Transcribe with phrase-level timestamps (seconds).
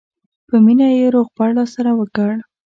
[0.47, 2.33] په مینه یې روغبړ راسره وکړ.